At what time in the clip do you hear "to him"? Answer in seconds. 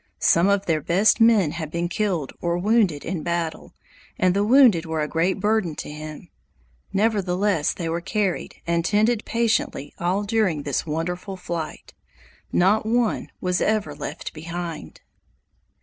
5.75-6.29